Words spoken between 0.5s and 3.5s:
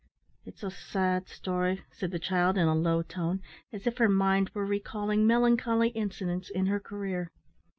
a sad story," said the child, in a low tone,